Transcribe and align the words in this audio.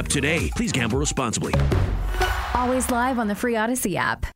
app 0.00 0.08
today. 0.08 0.50
Please 0.56 0.72
gamble 0.72 0.98
responsibly. 0.98 1.52
Always 2.54 2.90
live 2.90 3.18
on 3.18 3.28
the 3.28 3.34
free 3.34 3.54
Audacy 3.54 3.96
app. 3.96 4.26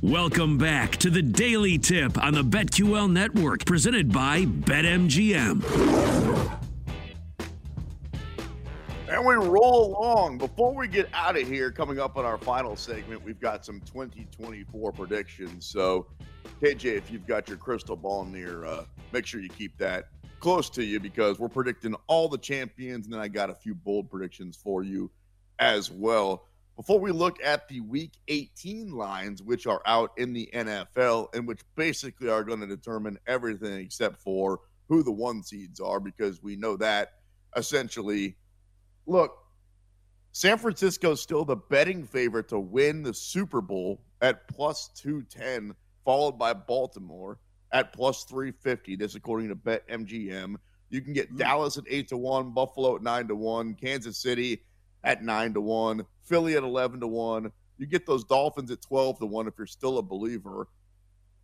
Welcome 0.00 0.58
back 0.58 0.96
to 0.98 1.10
the 1.10 1.22
Daily 1.22 1.76
Tip 1.76 2.22
on 2.22 2.34
the 2.34 2.42
BetQL 2.42 3.10
Network, 3.10 3.66
presented 3.66 4.12
by 4.12 4.44
BetMGM. 4.44 6.57
And 9.18 9.26
we 9.26 9.34
roll 9.34 9.96
along. 9.98 10.38
Before 10.38 10.72
we 10.72 10.86
get 10.86 11.08
out 11.12 11.36
of 11.36 11.48
here, 11.48 11.72
coming 11.72 11.98
up 11.98 12.16
on 12.16 12.24
our 12.24 12.38
final 12.38 12.76
segment, 12.76 13.20
we've 13.24 13.40
got 13.40 13.64
some 13.64 13.80
2024 13.80 14.92
predictions. 14.92 15.66
So, 15.66 16.06
KJ, 16.62 16.96
if 16.96 17.10
you've 17.10 17.26
got 17.26 17.48
your 17.48 17.56
crystal 17.56 17.96
ball 17.96 18.24
near, 18.24 18.64
uh, 18.64 18.84
make 19.10 19.26
sure 19.26 19.40
you 19.40 19.48
keep 19.48 19.76
that 19.78 20.10
close 20.38 20.70
to 20.70 20.84
you 20.84 21.00
because 21.00 21.40
we're 21.40 21.48
predicting 21.48 21.96
all 22.06 22.28
the 22.28 22.38
champions. 22.38 23.06
And 23.06 23.12
then 23.12 23.20
I 23.20 23.26
got 23.26 23.50
a 23.50 23.56
few 23.56 23.74
bold 23.74 24.08
predictions 24.08 24.56
for 24.56 24.84
you 24.84 25.10
as 25.58 25.90
well. 25.90 26.46
Before 26.76 27.00
we 27.00 27.10
look 27.10 27.42
at 27.42 27.66
the 27.66 27.80
week 27.80 28.12
18 28.28 28.92
lines, 28.92 29.42
which 29.42 29.66
are 29.66 29.82
out 29.84 30.12
in 30.16 30.32
the 30.32 30.48
NFL 30.54 31.34
and 31.34 31.44
which 31.44 31.62
basically 31.74 32.28
are 32.28 32.44
going 32.44 32.60
to 32.60 32.68
determine 32.68 33.18
everything 33.26 33.80
except 33.80 34.18
for 34.18 34.60
who 34.88 35.02
the 35.02 35.10
one 35.10 35.42
seeds 35.42 35.80
are, 35.80 35.98
because 35.98 36.40
we 36.40 36.54
know 36.54 36.76
that 36.76 37.14
essentially. 37.56 38.36
Look, 39.08 39.38
San 40.32 40.58
Francisco 40.58 41.12
is 41.12 41.22
still 41.22 41.46
the 41.46 41.56
betting 41.56 42.04
favorite 42.04 42.48
to 42.48 42.60
win 42.60 43.02
the 43.02 43.14
Super 43.14 43.62
Bowl 43.62 44.02
at 44.20 44.46
plus 44.48 44.90
210, 44.96 45.74
followed 46.04 46.38
by 46.38 46.52
Baltimore 46.52 47.38
at 47.72 47.94
plus 47.94 48.24
350. 48.24 48.96
This 48.96 49.14
according 49.14 49.48
to 49.48 49.56
BetMGM. 49.56 50.56
You 50.90 51.00
can 51.00 51.14
get 51.14 51.28
mm-hmm. 51.28 51.38
Dallas 51.38 51.78
at 51.78 51.84
8 51.88 52.08
to 52.08 52.18
1, 52.18 52.50
Buffalo 52.50 52.96
at 52.96 53.02
9 53.02 53.28
to 53.28 53.34
1, 53.34 53.74
Kansas 53.76 54.18
City 54.18 54.62
at 55.02 55.24
9 55.24 55.54
to 55.54 55.62
1, 55.62 56.04
Philly 56.24 56.56
at 56.56 56.62
11 56.62 57.00
to 57.00 57.06
1. 57.06 57.50
You 57.78 57.86
get 57.86 58.04
those 58.04 58.24
Dolphins 58.24 58.70
at 58.70 58.82
12 58.82 59.20
to 59.20 59.26
1 59.26 59.48
if 59.48 59.54
you're 59.56 59.66
still 59.66 59.96
a 59.96 60.02
believer. 60.02 60.68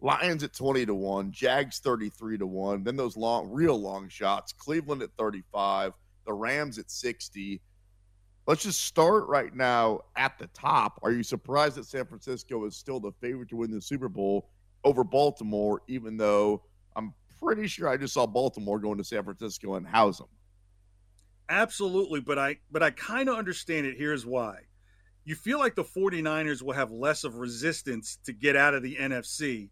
Lions 0.02 0.42
at 0.44 0.52
20 0.52 0.84
to 0.84 0.94
1, 0.94 1.32
Jags 1.32 1.78
33 1.78 2.36
to 2.38 2.46
1. 2.46 2.84
Then 2.84 2.96
those 2.96 3.16
long 3.16 3.48
real 3.50 3.80
long 3.80 4.10
shots, 4.10 4.52
Cleveland 4.52 5.00
at 5.00 5.10
35, 5.16 5.94
the 6.24 6.32
Rams 6.32 6.78
at 6.78 6.90
60. 6.90 7.60
Let's 8.46 8.62
just 8.62 8.82
start 8.82 9.26
right 9.26 9.54
now 9.54 10.00
at 10.16 10.38
the 10.38 10.48
top. 10.48 11.00
Are 11.02 11.12
you 11.12 11.22
surprised 11.22 11.76
that 11.76 11.86
San 11.86 12.04
Francisco 12.04 12.64
is 12.66 12.76
still 12.76 13.00
the 13.00 13.12
favorite 13.20 13.48
to 13.50 13.56
win 13.56 13.70
the 13.70 13.80
Super 13.80 14.08
Bowl 14.08 14.50
over 14.84 15.02
Baltimore, 15.02 15.80
even 15.88 16.16
though 16.16 16.62
I'm 16.94 17.14
pretty 17.40 17.66
sure 17.66 17.88
I 17.88 17.96
just 17.96 18.14
saw 18.14 18.26
Baltimore 18.26 18.78
going 18.78 18.98
to 18.98 19.04
San 19.04 19.24
Francisco 19.24 19.74
and 19.74 19.86
house 19.86 20.18
them? 20.18 20.28
Absolutely, 21.48 22.20
but 22.20 22.38
I 22.38 22.58
but 22.70 22.82
I 22.82 22.90
kind 22.90 23.28
of 23.28 23.36
understand 23.36 23.86
it. 23.86 23.96
Here's 23.98 24.24
why. 24.24 24.60
You 25.24 25.34
feel 25.34 25.58
like 25.58 25.74
the 25.74 25.84
49ers 25.84 26.62
will 26.62 26.74
have 26.74 26.90
less 26.90 27.24
of 27.24 27.36
resistance 27.36 28.18
to 28.24 28.32
get 28.32 28.56
out 28.56 28.74
of 28.74 28.82
the 28.82 28.96
NFC 28.96 29.70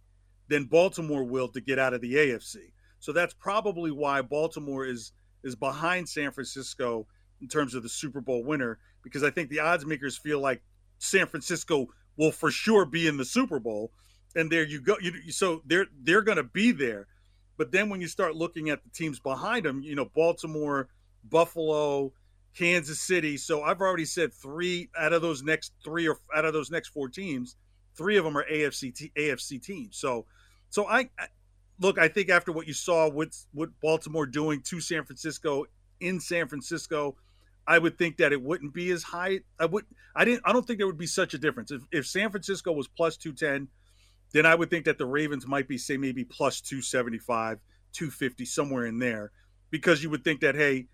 than 0.48 0.64
Baltimore 0.64 1.24
will 1.24 1.48
to 1.48 1.60
get 1.60 1.78
out 1.78 1.92
of 1.92 2.00
the 2.00 2.14
AFC. 2.14 2.72
So 3.00 3.12
that's 3.12 3.34
probably 3.34 3.90
why 3.90 4.22
Baltimore 4.22 4.86
is 4.86 5.12
is 5.44 5.54
behind 5.54 6.08
San 6.08 6.30
Francisco 6.30 7.06
in 7.40 7.48
terms 7.48 7.74
of 7.74 7.82
the 7.82 7.88
Super 7.88 8.20
Bowl 8.20 8.44
winner 8.44 8.78
because 9.02 9.22
I 9.22 9.30
think 9.30 9.50
the 9.50 9.60
odds 9.60 9.84
makers 9.84 10.16
feel 10.16 10.40
like 10.40 10.62
San 10.98 11.26
Francisco 11.26 11.88
will 12.16 12.32
for 12.32 12.50
sure 12.50 12.84
be 12.84 13.06
in 13.06 13.16
the 13.16 13.24
Super 13.24 13.58
Bowl 13.58 13.90
and 14.34 14.50
there 14.50 14.64
you 14.64 14.80
go 14.80 14.96
you, 15.00 15.30
so 15.30 15.62
they're 15.66 15.86
they're 16.02 16.22
going 16.22 16.36
to 16.36 16.42
be 16.42 16.72
there. 16.72 17.06
But 17.58 17.70
then 17.70 17.88
when 17.88 18.00
you 18.00 18.08
start 18.08 18.34
looking 18.34 18.70
at 18.70 18.82
the 18.82 18.90
teams 18.90 19.20
behind 19.20 19.64
them, 19.64 19.82
you 19.82 19.94
know, 19.94 20.06
Baltimore 20.14 20.88
Buffalo, 21.24 22.12
Kansas 22.56 23.00
City. 23.00 23.36
So 23.36 23.62
I've 23.62 23.80
already 23.80 24.04
said 24.04 24.32
three 24.32 24.88
out 24.98 25.12
of 25.12 25.22
those 25.22 25.42
next 25.42 25.72
three 25.84 26.08
or 26.08 26.18
out 26.34 26.44
of 26.44 26.52
those 26.52 26.70
next 26.70 26.88
four 26.88 27.08
teams, 27.08 27.56
three 27.94 28.16
of 28.16 28.24
them 28.24 28.36
are 28.36 28.44
AFC 28.50 29.10
AFC 29.16 29.62
teams. 29.62 29.96
So, 29.98 30.26
so 30.70 30.86
I 30.86 31.10
look. 31.82 31.98
I 31.98 32.08
think 32.08 32.30
after 32.30 32.52
what 32.52 32.66
you 32.66 32.74
saw 32.74 33.08
with 33.10 33.46
what 33.52 33.70
Baltimore 33.80 34.26
doing 34.26 34.62
to 34.62 34.80
San 34.80 35.04
Francisco 35.04 35.66
in 36.00 36.20
San 36.20 36.48
Francisco, 36.48 37.16
I 37.66 37.78
would 37.78 37.98
think 37.98 38.16
that 38.16 38.32
it 38.32 38.42
wouldn't 38.42 38.72
be 38.72 38.90
as 38.90 39.02
high. 39.02 39.40
I 39.58 39.66
would. 39.66 39.84
I 40.16 40.24
didn't. 40.24 40.42
I 40.44 40.52
don't 40.52 40.66
think 40.66 40.78
there 40.78 40.86
would 40.86 40.98
be 40.98 41.06
such 41.06 41.34
a 41.34 41.38
difference 41.38 41.70
if 41.70 41.82
if 41.92 42.06
San 42.06 42.30
Francisco 42.30 42.72
was 42.72 42.88
plus 42.88 43.16
two 43.16 43.32
ten. 43.32 43.68
Then 44.32 44.46
I 44.46 44.54
would 44.54 44.70
think 44.70 44.86
that 44.86 44.96
the 44.96 45.04
Ravens 45.04 45.46
might 45.46 45.68
be 45.68 45.76
say 45.76 45.98
maybe 45.98 46.24
plus 46.24 46.62
275, 46.62 47.58
250 47.92 48.46
somewhere 48.46 48.86
in 48.86 48.98
there 48.98 49.30
because 49.70 50.02
you 50.02 50.08
would 50.08 50.24
think 50.24 50.40
that 50.40 50.54
hey, 50.54 50.86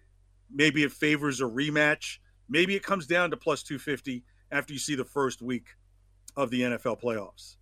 Maybe 0.50 0.82
it 0.82 0.92
favors 0.92 1.40
a 1.40 1.44
rematch. 1.44 2.18
Maybe 2.48 2.74
it 2.74 2.82
comes 2.82 3.06
down 3.06 3.30
to 3.30 3.36
plus 3.36 3.62
250 3.62 4.24
after 4.50 4.72
you 4.72 4.78
see 4.78 4.94
the 4.94 5.04
first 5.04 5.42
week 5.42 5.66
of 6.36 6.50
the 6.50 6.62
NFL 6.62 7.00
playoffs. 7.02 7.56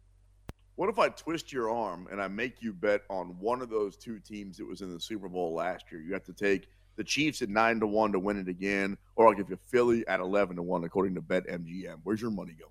What 0.77 0.91
if 0.91 0.99
I 0.99 1.09
twist 1.09 1.53
your 1.53 1.71
arm 1.71 2.07
and 2.11 2.21
I 2.21 2.29
make 2.29 2.61
you 2.61 2.73
bet 2.73 3.03
on 3.09 3.29
one 3.41 3.63
of 3.63 3.71
those 3.71 3.97
two 3.97 4.21
teams 4.21 4.59
that 4.59 4.67
was 4.67 4.83
in 4.83 4.93
the 4.93 5.01
Super 5.01 5.29
Bowl 5.29 5.55
last 5.55 5.87
year? 5.91 6.03
You 6.03 6.13
have 6.13 6.25
to 6.25 6.35
take 6.35 6.69
the 6.97 7.05
Chiefs 7.05 7.41
at 7.41 7.49
nine 7.49 7.81
to 7.81 7.87
one 7.87 8.13
to 8.13 8.19
win 8.19 8.39
it 8.39 8.49
again, 8.49 8.99
or 9.17 9.27
I'll 9.27 9.35
give 9.35 9.49
you 9.49 9.59
Philly 9.69 10.07
at 10.07 10.21
eleven 10.21 10.57
to 10.57 10.63
one 10.63 10.85
according 10.85 11.15
to 11.15 11.23
BetMGM. 11.23 12.01
Where's 12.05 12.21
your 12.21 12.31
money 12.31 12.53
going? 12.53 12.71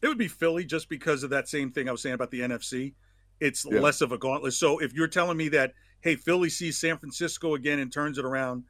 It 0.00 0.08
would 0.08 0.18
be 0.18 0.28
Philly 0.28 0.64
just 0.64 0.88
because 0.88 1.22
of 1.22 1.30
that 1.30 1.48
same 1.48 1.72
thing 1.72 1.88
I 1.88 1.92
was 1.92 2.02
saying 2.02 2.14
about 2.14 2.30
the 2.30 2.40
NFC. 2.40 2.94
It's 3.40 3.66
yeah. 3.68 3.80
less 3.80 4.00
of 4.00 4.12
a 4.12 4.18
gauntlet. 4.18 4.54
So 4.54 4.78
if 4.78 4.92
you're 4.92 5.08
telling 5.08 5.36
me 5.36 5.48
that, 5.50 5.72
hey, 6.00 6.14
Philly 6.14 6.50
sees 6.50 6.78
San 6.78 6.98
Francisco 6.98 7.54
again 7.54 7.80
and 7.80 7.92
turns 7.92 8.18
it 8.18 8.24
around, 8.24 8.64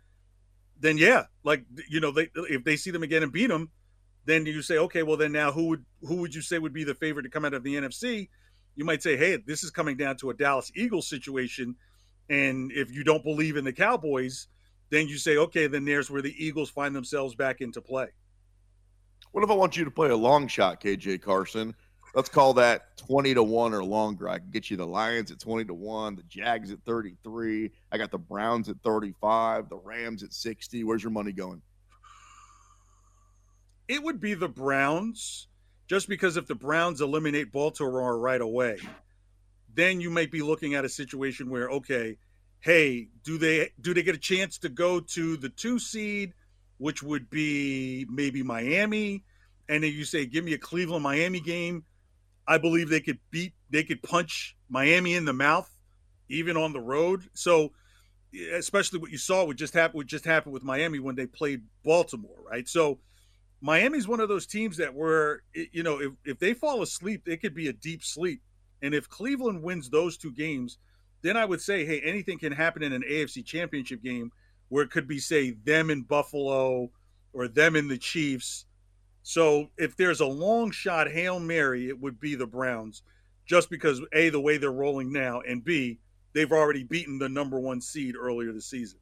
then 0.81 0.97
yeah, 0.97 1.25
like 1.45 1.65
you 1.89 2.01
know, 2.01 2.11
they 2.13 2.31
if 2.35 2.65
they 2.65 2.77
see 2.77 2.91
them 2.91 3.03
again 3.03 3.23
and 3.23 3.33
beat 3.33 3.49
them, 3.49 3.71
then 4.27 4.45
you 4.45 4.61
say, 4.61 4.79
okay, 4.79 5.03
well 5.03 5.17
then 5.17 5.33
now 5.33 5.51
who 5.51 5.67
would 5.69 5.85
who 6.03 6.17
would 6.17 6.35
you 6.35 6.43
say 6.43 6.59
would 6.59 6.73
be 6.73 6.85
the 6.85 6.95
favorite 6.95 7.23
to 7.23 7.31
come 7.31 7.45
out 7.45 7.55
of 7.55 7.63
the 7.63 7.75
NFC? 7.75 8.29
You 8.75 8.85
might 8.85 9.03
say, 9.03 9.17
hey, 9.17 9.39
this 9.39 9.65
is 9.65 9.71
coming 9.71 9.97
down 9.97 10.17
to 10.19 10.31
a 10.31 10.35
Dallas 10.35 10.71
Eagles 10.77 11.09
situation, 11.09 11.75
and 12.29 12.71
if 12.73 12.93
you 12.93 13.05
don't 13.05 13.25
believe 13.25 13.57
in 13.57 13.65
the 13.65 13.73
Cowboys, 13.73 14.49
then 14.91 15.09
you 15.09 15.17
say, 15.17 15.39
okay, 15.39 15.67
then 15.67 15.85
there's 15.85 16.11
where 16.11 16.23
the 16.23 16.35
Eagles 16.37 16.69
find 16.69 16.95
themselves 16.95 17.35
back 17.35 17.61
into 17.63 17.81
play. 17.81 18.09
What 19.33 19.43
if 19.43 19.51
I 19.51 19.55
want 19.55 19.77
you 19.77 19.85
to 19.85 19.91
play 19.91 20.11
a 20.11 20.17
long 20.17 20.47
shot, 20.47 20.83
KJ 20.83 21.23
Carson? 21.23 21.75
let's 22.17 22.31
call 22.31 22.55
that 22.55 22.97
20 22.97 23.35
to 23.35 23.43
1 23.43 23.75
or 23.75 23.85
longer. 23.85 24.29
I 24.29 24.39
can 24.39 24.51
get 24.51 24.71
you 24.71 24.77
the 24.77 24.87
Lions 24.87 25.31
at 25.31 25.39
20 25.39 25.67
to 25.67 25.75
1, 25.75 26.17
the 26.17 26.23
Jags 26.23 26.73
at 26.73 26.79
33. 26.85 27.71
I 27.93 27.99
got 27.99 28.11
the 28.11 28.19
Browns 28.19 28.69
at 28.71 28.77
35, 28.83 29.69
the 29.69 29.77
Rams 29.77 30.23
at 30.25 30.33
60. 30.33 30.83
Where's 30.83 31.03
your 31.03 31.13
money 31.13 31.33
going? 31.33 31.61
It 33.89 34.03
would 34.03 34.21
be 34.21 34.35
the 34.35 34.49
Browns, 34.49 35.49
just 35.89 36.09
because 36.09 36.37
if 36.37 36.47
the 36.47 36.55
Browns 36.55 37.01
eliminate 37.01 37.53
Baltimore 37.53 38.19
right 38.19 38.41
away, 38.41 38.79
then 39.75 40.01
you 40.01 40.11
might 40.11 40.33
be 40.33 40.43
looking 40.43 40.75
at 40.75 40.85
a 40.85 40.89
situation 40.89 41.51
where, 41.51 41.71
okay, 41.71 42.19
hey, 42.61 43.09
do 43.23 43.39
they 43.39 43.71
do 43.81 43.95
they 43.95 44.03
get 44.03 44.15
a 44.15 44.19
chance 44.19 44.59
to 44.59 44.69
go 44.69 45.01
to 45.01 45.37
the 45.37 45.49
two 45.49 45.79
seed, 45.79 46.33
which 46.79 47.03
would 47.03 47.31
be 47.31 48.07
maybe 48.09 48.43
Miami? 48.43 49.25
And 49.69 49.83
then 49.85 49.93
you 49.93 50.05
say, 50.05 50.27
give 50.27 50.45
me 50.45 50.55
a 50.55 50.59
Cleveland 50.59 51.03
Miami 51.03 51.41
game 51.41 51.85
I 52.47 52.59
believe 52.59 52.89
they 52.89 53.01
could 53.01 53.19
beat, 53.31 53.55
they 53.71 53.83
could 53.83 54.03
punch 54.03 54.57
Miami 54.69 55.15
in 55.15 55.25
the 55.25 55.33
mouth, 55.33 55.71
even 56.29 56.57
on 56.57 56.73
the 56.73 56.81
road. 56.81 57.29
So, 57.35 57.73
especially 58.55 58.99
what 58.99 59.11
you 59.11 59.19
saw 59.19 59.45
would 59.45 59.57
just 59.57 59.75
happen 59.75 59.97
would 59.97 60.09
just 60.09 60.25
happen 60.25 60.53
with 60.53 60.63
Miami 60.63 60.99
when 60.99 61.17
they 61.17 61.27
played 61.27 61.63
Baltimore, 61.85 62.39
right? 62.49 62.69
So, 62.69 62.99
Miami's 63.67 64.07
one 64.07 64.21
of 64.21 64.29
those 64.29 64.47
teams 64.47 64.77
that 64.77 64.95
were, 64.95 65.43
you 65.53 65.83
know, 65.83 66.01
if, 66.01 66.13
if 66.25 66.39
they 66.39 66.55
fall 66.55 66.83
asleep, 66.83 67.27
it 67.27 67.41
could 67.41 67.55
be 67.55 67.69
a 67.69 67.73
deep 67.73 68.05
sleep. 68.05 68.41
And 68.83 68.95
if 68.95 69.09
Cleveland 69.09 69.63
wins 69.63 69.91
those 69.91 70.17
two 70.17 70.33
games, 70.33 70.79
then 71.23 71.37
I 71.37 71.45
would 71.45 71.61
say, 71.61 71.85
hey, 71.85 72.01
anything 72.01 72.39
can 72.39 72.53
happen 72.53 72.83
in 72.83 72.93
an 72.93 73.03
AFC 73.03 73.45
championship 73.45 74.03
game 74.03 74.31
where 74.69 74.85
it 74.85 74.91
could 74.91 75.09
be, 75.09 75.19
say, 75.19 75.51
them 75.65 75.91
in 75.91 76.03
Buffalo 76.03 76.91
or 77.33 77.49
them 77.49 77.75
in 77.75 77.89
the 77.89 77.99
Chiefs 77.99 78.67
so 79.29 79.71
if 79.77 79.97
there's 79.97 80.21
a 80.21 80.27
long 80.27 80.71
shot 80.71 81.11
Hail 81.11 81.41
Mary, 81.41 81.89
it 81.89 82.01
would 82.01 82.21
be 82.21 82.37
the 82.37 82.47
Browns, 82.47 83.03
just 83.45 83.69
because 83.69 84.01
A, 84.13 84.29
the 84.29 84.41
way 84.41 84.57
they're 84.57 84.71
rolling 84.71 85.11
now, 85.11 85.41
and 85.41 85.65
B, 85.65 85.99
they've 86.33 86.53
already 86.53 86.85
beaten 86.85 87.19
the 87.19 87.29
number 87.29 87.59
one 87.59 87.81
seed 87.81 88.15
earlier 88.15 88.53
this 88.53 88.67
season. 88.67 89.01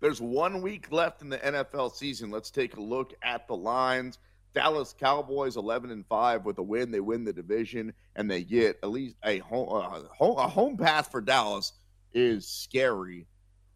There's 0.00 0.20
one 0.20 0.62
week 0.62 0.92
left 0.92 1.22
in 1.22 1.28
the 1.28 1.38
NFL 1.38 1.94
season. 1.94 2.30
Let's 2.30 2.50
take 2.50 2.76
a 2.76 2.80
look 2.80 3.14
at 3.22 3.46
the 3.48 3.56
lines. 3.56 4.18
Dallas 4.54 4.94
Cowboys 4.98 5.56
11 5.56 5.90
and 5.90 6.06
5 6.06 6.44
with 6.44 6.58
a 6.58 6.62
win. 6.62 6.90
They 6.90 7.00
win 7.00 7.24
the 7.24 7.32
division 7.32 7.92
and 8.14 8.30
they 8.30 8.42
get 8.42 8.78
at 8.82 8.90
least 8.90 9.16
a 9.24 9.38
home, 9.38 9.68
uh, 9.70 10.02
a 10.20 10.48
home 10.48 10.76
path 10.76 11.10
for 11.10 11.20
Dallas 11.20 11.72
is 12.14 12.46
scary. 12.46 13.26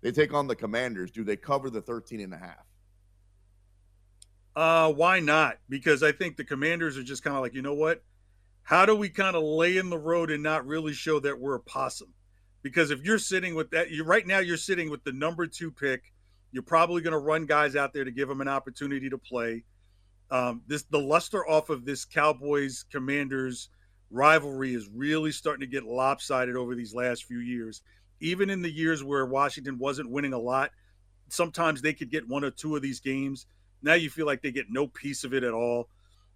They 0.00 0.12
take 0.12 0.32
on 0.32 0.46
the 0.46 0.56
Commanders. 0.56 1.11
Do 1.11 1.25
they 1.25 1.37
cover 1.37 1.69
the 1.69 1.82
13 1.82 2.20
and 2.20 2.32
a 2.32 2.38
half? 2.38 2.67
Uh, 4.56 4.93
why 4.93 5.20
not? 5.20 5.58
Because 5.69 6.02
I 6.02 6.12
think 6.12 6.37
the 6.37 6.44
commanders 6.44 6.96
are 6.96 7.02
just 7.02 7.22
kind 7.22 7.37
of 7.37 7.43
like, 7.43 7.55
you 7.55 7.62
know 7.62 7.75
what? 7.75 8.02
how 8.70 8.87
do 8.87 8.94
we 8.94 9.08
kind 9.08 9.34
of 9.34 9.43
lay 9.43 9.76
in 9.76 9.90
the 9.90 9.99
road 9.99 10.31
and 10.31 10.44
not 10.44 10.64
really 10.64 10.93
show 10.93 11.19
that 11.19 11.40
we're 11.40 11.56
a 11.56 11.61
possum? 11.61 12.14
Because 12.62 12.90
if 12.90 13.02
you're 13.02 13.18
sitting 13.18 13.54
with 13.54 13.70
that, 13.70 13.90
you 13.90 14.04
right 14.04 14.26
now 14.26 14.38
you're 14.38 14.56
sitting 14.56 14.90
with 14.90 15.02
the 15.04 15.12
number 15.12 15.46
two 15.46 15.70
pick. 15.70 16.12
You're 16.52 16.62
probably 16.62 17.00
going 17.00 17.12
to 17.12 17.18
run 17.18 17.46
guys 17.46 17.76
out 17.76 17.92
there 17.92 18.04
to 18.04 18.10
give 18.10 18.28
them 18.28 18.40
an 18.40 18.48
opportunity 18.48 19.08
to 19.08 19.18
play. 19.18 19.64
Um, 20.30 20.62
this 20.66 20.82
the 20.84 20.98
luster 20.98 21.48
off 21.48 21.70
of 21.70 21.84
this 21.84 22.04
Cowboys 22.04 22.84
Commanders 22.90 23.68
rivalry 24.10 24.74
is 24.74 24.88
really 24.88 25.32
starting 25.32 25.60
to 25.60 25.66
get 25.66 25.84
lopsided 25.84 26.56
over 26.56 26.74
these 26.74 26.94
last 26.94 27.24
few 27.24 27.38
years. 27.38 27.82
Even 28.20 28.50
in 28.50 28.60
the 28.62 28.70
years 28.70 29.02
where 29.02 29.24
Washington 29.24 29.78
wasn't 29.78 30.10
winning 30.10 30.32
a 30.32 30.38
lot, 30.38 30.70
sometimes 31.28 31.80
they 31.80 31.94
could 31.94 32.10
get 32.10 32.28
one 32.28 32.44
or 32.44 32.50
two 32.50 32.76
of 32.76 32.82
these 32.82 33.00
games. 33.00 33.46
Now 33.82 33.94
you 33.94 34.10
feel 34.10 34.26
like 34.26 34.42
they 34.42 34.52
get 34.52 34.66
no 34.68 34.86
piece 34.86 35.24
of 35.24 35.32
it 35.32 35.42
at 35.42 35.54
all. 35.54 35.88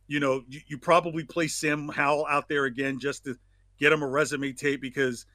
You 0.06 0.20
know, 0.20 0.42
you, 0.48 0.60
you 0.66 0.78
probably 0.78 1.24
play 1.24 1.48
Sam 1.48 1.88
Howell 1.88 2.26
out 2.28 2.48
there 2.48 2.64
again 2.64 2.98
just 2.98 3.24
to 3.24 3.36
get 3.78 3.92
him 3.92 4.02
a 4.02 4.06
resume 4.06 4.52
tape 4.52 4.80
because 4.80 5.26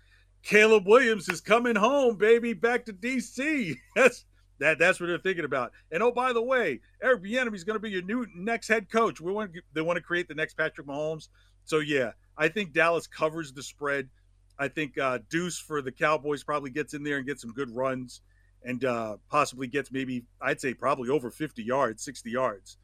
Caleb 0.43 0.87
Williams 0.87 1.29
is 1.29 1.41
coming 1.41 1.75
home, 1.75 2.15
baby, 2.15 2.53
back 2.53 2.85
to 2.85 2.93
DC. 2.93 3.75
That's 3.95 4.25
that 4.59 4.77
that's 4.77 4.99
what 4.99 5.07
they're 5.07 5.17
thinking 5.17 5.45
about. 5.45 5.71
And 5.89 6.03
oh, 6.03 6.11
by 6.11 6.33
the 6.33 6.41
way, 6.41 6.81
Eric 7.01 7.23
Bieniemy 7.23 7.55
is 7.55 7.63
going 7.63 7.77
to 7.77 7.79
be 7.79 7.89
your 7.89 8.01
new 8.01 8.27
next 8.35 8.67
head 8.67 8.91
coach. 8.91 9.21
We 9.21 9.31
want 9.31 9.51
they 9.73 9.81
want 9.81 9.95
to 9.97 10.03
create 10.03 10.27
the 10.27 10.35
next 10.35 10.55
Patrick 10.55 10.85
Mahomes. 10.85 11.29
So 11.63 11.79
yeah, 11.79 12.11
I 12.37 12.49
think 12.49 12.73
Dallas 12.73 13.07
covers 13.07 13.53
the 13.53 13.63
spread. 13.63 14.09
I 14.57 14.67
think 14.67 14.97
uh, 14.97 15.19
Deuce 15.29 15.57
for 15.57 15.81
the 15.81 15.93
Cowboys 15.93 16.43
probably 16.43 16.71
gets 16.71 16.93
in 16.93 17.03
there 17.03 17.17
and 17.17 17.25
gets 17.25 17.41
some 17.41 17.53
good 17.53 17.73
runs 17.73 18.21
and 18.63 18.83
uh, 18.83 19.15
possibly 19.29 19.67
gets 19.67 19.91
maybe 19.91 20.25
I'd 20.41 20.59
say 20.59 20.73
probably 20.73 21.09
over 21.09 21.31
50 21.31 21.63
yards, 21.63 22.03
60 22.03 22.29
yards, 22.29 22.77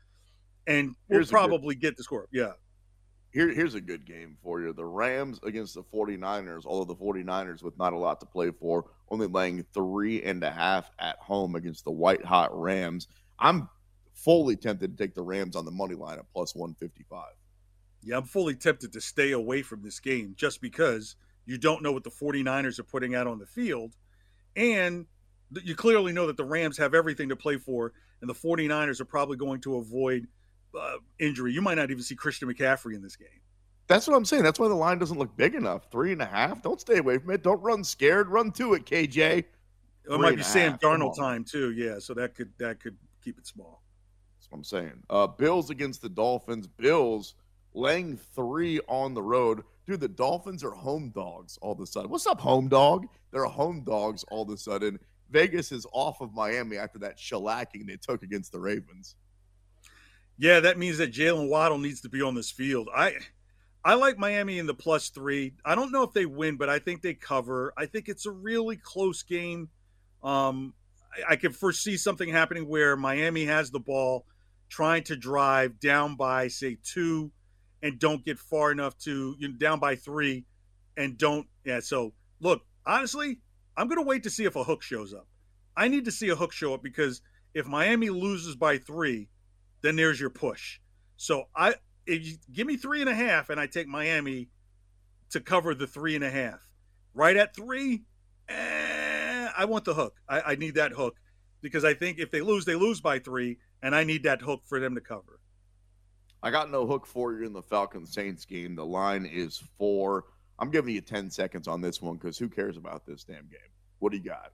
and 0.68 0.96
we'll 1.10 1.26
probably 1.26 1.76
good, 1.76 1.82
get 1.82 1.98
the 1.98 2.04
score. 2.04 2.28
Yeah. 2.32 2.54
Here, 3.36 3.54
here's 3.54 3.76
a 3.76 3.82
good 3.82 4.06
game 4.06 4.38
for 4.42 4.62
you. 4.62 4.72
The 4.72 4.86
Rams 4.86 5.42
against 5.44 5.74
the 5.74 5.84
49ers, 5.84 6.66
although 6.66 6.86
the 6.86 6.96
49ers 6.96 7.62
with 7.62 7.78
not 7.78 7.92
a 7.92 7.98
lot 7.98 8.22
to 8.22 8.26
play 8.26 8.50
for, 8.50 8.86
only 9.10 9.28
laying 9.28 9.66
three 9.74 10.24
and 10.24 10.42
a 10.42 10.50
half 10.50 10.90
at 11.00 11.18
home 11.18 11.56
against 11.56 11.84
the 11.84 11.92
white 11.92 12.24
hot 12.24 12.58
Rams. 12.58 13.10
I'm 13.38 13.68
fully 14.14 14.56
tempted 14.56 14.98
to 14.98 15.04
take 15.04 15.16
the 15.16 15.22
Rams 15.22 15.58
on 15.58 15.66
the 15.66 15.72
money 15.72 15.96
line 15.96 16.18
at 16.18 16.32
plus 16.32 16.56
155. 16.56 17.26
Yeah, 18.04 18.16
I'm 18.16 18.24
fully 18.24 18.56
tempted 18.56 18.94
to 18.94 19.02
stay 19.02 19.34
away 19.34 19.64
from 19.64 19.82
this 19.82 20.00
game 20.00 20.34
just 20.38 20.62
because 20.62 21.18
you 21.46 21.58
don't 21.58 21.84
know 21.84 21.92
what 21.92 22.06
the 22.06 22.12
49ers 22.12 22.80
are 22.80 22.84
putting 22.84 23.16
out 23.16 23.28
on 23.28 23.40
the 23.40 23.46
field. 23.46 23.98
And 24.56 25.08
you 25.52 25.76
clearly 25.76 26.14
know 26.14 26.28
that 26.28 26.38
the 26.38 26.46
Rams 26.46 26.78
have 26.78 26.94
everything 26.94 27.28
to 27.28 27.36
play 27.36 27.58
for, 27.58 27.92
and 28.22 28.30
the 28.30 28.34
49ers 28.34 29.02
are 29.02 29.06
probably 29.06 29.36
going 29.36 29.60
to 29.60 29.76
avoid 29.76 30.26
uh, 30.80 30.98
injury. 31.20 31.54
You 31.54 31.62
might 31.62 31.76
not 31.76 31.92
even 31.92 32.04
see 32.04 32.16
Christian 32.16 32.52
McCaffrey 32.52 32.96
in 32.96 33.02
this 33.02 33.16
game. 33.16 33.28
That's 33.88 34.08
what 34.08 34.16
I'm 34.16 34.26
saying. 34.26 34.44
That's 34.44 34.60
why 34.60 34.68
the 34.68 34.76
line 34.76 34.98
doesn't 34.98 35.18
look 35.18 35.36
big 35.38 35.54
enough. 35.54 35.92
Three 35.92 36.12
and 36.12 36.22
a 36.22 36.26
half. 36.26 36.62
Don't 36.62 36.82
stay 36.82 36.98
away 36.98 37.20
from 37.20 37.32
it. 37.32 37.44
Don't 37.44 37.62
run 37.62 37.84
scared. 37.84 38.30
Run 38.30 38.52
to 38.54 38.74
it, 38.74 38.86
KJ. 38.86 39.44
It 40.08 40.20
might 40.20 40.38
be 40.38 40.44
Sam 40.44 40.78
Darnold 40.78 41.16
time 41.16 41.44
too. 41.44 41.72
Yeah, 41.72 42.00
so 42.00 42.14
that 42.14 42.36
could 42.36 42.52
that 42.58 42.80
could 42.80 42.98
keep 43.24 43.38
it 43.38 43.48
small. 43.48 43.82
That's 44.38 44.52
what 44.52 44.58
I'm 44.58 44.64
saying. 44.64 45.04
Uh, 45.10 45.28
Bills 45.28 45.70
against 45.70 46.02
the 46.02 46.10
Dolphins. 46.10 46.68
Bills 46.68 47.36
laying 47.74 48.18
three 48.18 48.80
on 48.88 49.14
the 49.14 49.22
road. 49.22 49.64
Dude, 49.88 50.00
the 50.00 50.08
Dolphins 50.08 50.64
are 50.64 50.72
home 50.72 51.10
dogs 51.10 51.58
all 51.62 51.74
of 51.74 51.80
a 51.80 51.86
sudden. 51.86 52.10
What's 52.10 52.28
up, 52.28 52.40
home 52.40 52.68
dog? 52.68 53.08
They're 53.32 53.46
home 53.46 53.84
dogs 53.84 54.24
all 54.30 54.44
of 54.44 54.50
a 54.50 54.58
sudden. 54.58 55.00
Vegas 55.30 55.72
is 55.72 55.86
off 55.92 56.22
of 56.22 56.34
Miami 56.34 56.78
after 56.78 57.00
that 57.00 57.18
shellacking 57.18 57.88
they 57.88 57.98
took 57.98 58.24
against 58.24 58.52
the 58.52 58.60
Ravens. 58.60 59.16
Yeah, 60.38 60.60
that 60.62 60.78
means 60.78 60.98
that 60.98 61.14
Jaylen 61.14 61.50
Waddle 61.50 61.78
needs 61.78 62.02
to 62.02 62.10
be 62.10 62.22
on 62.22 62.36
this 62.36 62.52
field. 62.52 62.90
I 62.94 63.14
I 63.84 63.94
like 63.94 64.18
Miami 64.18 64.58
in 64.60 64.66
the 64.66 64.74
plus 64.74 65.10
three. 65.10 65.54
I 65.64 65.76
don't 65.76 65.92
know 65.92 66.04
if 66.04 66.12
they 66.12 66.26
win, 66.26 66.58
but 66.58 66.70
I 66.70 66.80
think 66.80 67.02
they 67.02 67.14
cover. 67.14 67.74
I 67.78 67.86
think 67.86 68.10
it's 68.10 68.26
a 68.26 68.32
really 68.32 68.78
close 68.78 69.24
game. 69.24 69.70
Um, 70.24 70.74
I, 71.16 71.34
I 71.34 71.36
can 71.36 71.54
foresee 71.54 71.96
something 71.96 72.28
happening 72.28 72.68
where 72.68 72.98
Miami 72.98 73.46
has 73.46 73.72
the 73.72 73.80
ball, 73.80 74.26
trying 74.70 75.04
to 75.04 75.16
drive 75.16 75.80
down 75.80 76.16
by 76.16 76.48
say 76.48 76.78
two, 76.84 77.32
and 77.82 78.00
don't 78.00 78.26
get 78.26 78.40
far 78.40 78.72
enough 78.72 78.98
to 79.00 79.36
you 79.40 79.50
know, 79.50 79.54
down 79.54 79.80
by 79.80 79.96
three, 79.96 80.46
and 80.98 81.18
don't. 81.18 81.48
Yeah. 81.64 81.80
So 81.80 82.14
look, 82.42 82.64
honestly, 82.86 83.40
I'm 83.78 83.88
to 83.90 84.02
wait 84.02 84.24
to 84.24 84.30
see 84.30 84.46
if 84.46 84.56
a 84.56 84.64
hook 84.64 84.82
shows 84.82 85.14
up. 85.14 85.28
I 85.78 85.88
need 85.88 86.06
to 86.06 86.12
see 86.12 86.30
a 86.30 86.36
hook 86.36 86.52
show 86.52 86.74
up 86.74 86.84
because 86.84 87.22
if 87.54 87.68
Miami 87.68 88.10
loses 88.10 88.56
by 88.56 88.78
three, 88.78 89.30
then 89.86 89.96
there's 89.96 90.20
your 90.20 90.30
push. 90.30 90.80
So 91.18 91.46
I 91.56 91.76
if 92.06 92.26
you 92.26 92.38
give 92.52 92.68
me 92.68 92.78
three 92.78 93.02
and 93.02 93.10
a 93.10 93.16
half 93.16 93.50
and 93.50 93.60
I 93.60 93.68
take 93.68 93.88
Miami 93.88 94.50
to 95.32 95.40
cover 95.40 95.76
the 95.76 95.88
three 95.88 96.16
and 96.16 96.24
a 96.24 96.30
half. 96.30 96.60
Right 97.14 97.38
at 97.38 97.56
three, 97.56 98.04
eh, 98.50 99.50
I 99.58 99.66
want 99.66 99.86
the 99.86 99.94
hook. 99.94 100.16
I, 100.28 100.42
I 100.42 100.56
need 100.56 100.76
that 100.76 100.92
hook 100.92 101.16
because 101.62 101.86
I 101.86 101.94
think 101.94 102.20
if 102.20 102.32
they 102.32 102.42
lose, 102.42 102.66
they 102.66 102.76
lose 102.76 103.02
by 103.02 103.20
three, 103.20 103.58
and 103.82 103.96
I 103.96 104.04
need 104.04 104.24
that 104.24 104.42
hook 104.42 104.62
for 104.66 104.80
them 104.80 104.96
to 104.96 105.02
cover. 105.02 105.40
I 106.44 106.52
got 106.52 106.70
no 106.70 106.86
hook 106.86 107.08
for 107.08 107.34
you 107.34 107.46
in 107.46 107.54
the 107.54 107.62
Falcon 107.62 108.06
Saints 108.06 108.46
game. 108.46 108.76
The 108.76 108.86
line 108.86 109.26
is 109.26 109.64
four. 109.78 110.26
I'm 110.60 110.70
giving 110.70 110.94
you 110.94 111.02
10 111.02 111.30
seconds 111.32 111.68
on 111.68 111.82
this 111.82 112.02
one 112.02 112.16
because 112.16 112.38
who 112.38 112.50
cares 112.50 112.78
about 112.78 113.06
this 113.06 113.24
damn 113.24 113.48
game? 113.48 113.72
What 114.00 114.12
do 114.12 114.18
you 114.18 114.24
got? 114.24 114.52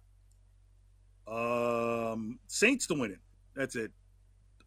Um, 1.28 2.40
Saints 2.48 2.88
to 2.88 2.94
win 2.94 3.12
it. 3.12 3.20
That's 3.56 3.76
it. 3.76 3.92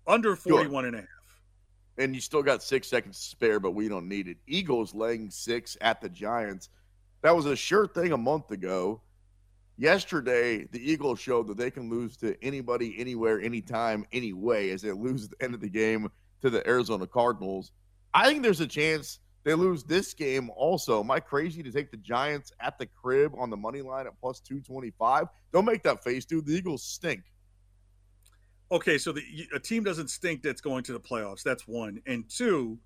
Under 0.07 0.37
41 0.37 0.85
and 0.87 0.95
a 0.97 0.99
half. 1.01 1.09
And 1.97 2.15
you 2.15 2.21
still 2.21 2.43
got 2.43 2.63
six 2.63 2.89
seconds 2.89 3.19
to 3.19 3.25
spare, 3.25 3.61
but 3.61 3.71
we 3.73 3.89
don't 3.89 4.09
need 4.09 4.29
it. 4.29 4.37
Eagles 4.47 4.95
laying 4.95 5.31
six 5.31 5.77
at 5.81 6.01
the 6.01 6.09
Giants. 6.09 6.69
That 7.23 7.37
was 7.37 7.47
a 7.47 7.57
sure 7.57 7.87
thing 7.87 8.13
a 8.13 8.19
month 8.19 8.51
ago. 8.51 9.01
Yesterday, 9.77 10.67
the 10.71 10.79
Eagles 10.93 11.21
showed 11.21 11.49
that 11.49 11.57
they 11.57 11.71
can 11.71 11.89
lose 11.89 12.17
to 12.19 12.37
anybody, 12.43 12.95
anywhere, 12.99 13.41
anytime, 13.41 14.07
anyway, 14.13 14.71
as 14.71 14.83
they 14.83 14.93
lose 14.93 15.25
at 15.25 15.31
the 15.31 15.45
end 15.45 15.55
of 15.55 15.61
the 15.61 15.69
game 15.69 16.09
to 16.43 16.51
the 16.51 16.67
Arizona 16.69 17.07
Cardinals. 17.07 17.73
I 18.13 18.27
think 18.27 18.43
there's 18.43 18.61
a 18.61 18.67
chance 18.67 19.19
they 19.45 19.55
lose 19.55 19.85
this 19.85 20.15
game 20.15 20.51
also. 20.57 21.01
Am 21.01 21.11
I 21.11 21.21
crazy 21.21 21.63
to 21.63 21.71
take 21.71 21.91
the 21.91 21.97
Giants 21.97 22.53
at 22.61 22.79
the 22.79 22.87
crib 22.87 23.33
on 23.37 23.51
the 23.51 23.57
money 23.57 23.83
line 23.83 24.07
at 24.07 24.19
plus 24.21 24.41
225? 24.41 25.27
Don't 25.53 25.65
make 25.65 25.83
that 25.83 26.03
face, 26.03 26.25
dude. 26.25 26.47
The 26.47 26.55
Eagles 26.55 26.83
stink. 26.83 27.23
Okay, 28.73 28.99
so 28.99 29.13
the, 29.13 29.23
a 29.55 29.61
team 29.61 29.85
doesn't 29.85 30.11
stink 30.11 30.43
that's 30.43 30.61
going 30.61 30.85
to 30.85 30.93
the 30.93 31.01
playoffs. 31.01 31.43
That's 31.43 31.69
one. 31.69 32.01
And 32.07 32.29
two, 32.29 32.79